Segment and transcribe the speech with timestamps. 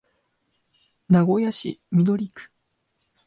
[1.09, 2.49] 名古屋市緑区